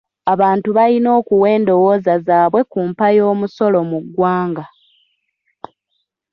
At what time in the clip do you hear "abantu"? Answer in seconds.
0.33-0.69